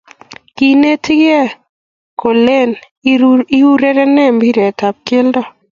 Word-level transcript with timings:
kinetigei 0.55 1.49
kolene 2.21 2.75
iureren 3.59 4.13
mpiretab 4.35 4.95
keldo 5.07 5.41